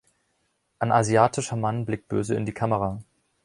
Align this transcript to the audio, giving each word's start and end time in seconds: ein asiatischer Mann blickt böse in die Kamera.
ein 0.79 0.91
asiatischer 0.91 1.55
Mann 1.57 1.85
blickt 1.85 2.07
böse 2.07 2.33
in 2.33 2.47
die 2.47 2.55
Kamera. 2.55 3.03